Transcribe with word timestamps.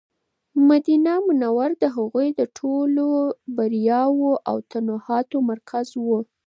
مدینه 0.69 1.13
منوره 1.27 1.75
د 1.83 1.85
هغوی 1.95 2.27
د 2.39 2.41
ټولو 2.57 3.05
بریاوو 3.55 4.31
او 4.49 4.55
فتوحاتو 4.69 5.37
مرکز 5.49 5.87
و. 6.05 6.05